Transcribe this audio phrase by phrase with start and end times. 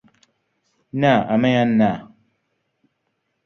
[1.01, 1.91] نا، ئەمەیان نا!